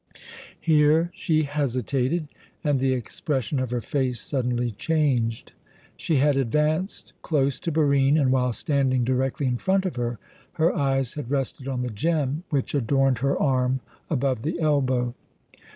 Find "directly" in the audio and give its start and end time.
9.03-9.45